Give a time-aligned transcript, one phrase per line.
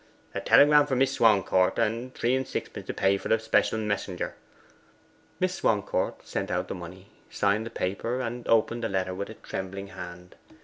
[0.33, 4.33] 'A telegram for Miss Swancourt, and three and sixpence to pay for the special messenger.'
[5.39, 9.35] Miss Swancourt sent out the money, signed the paper, and opened her letter with a
[9.35, 10.33] trembling hand.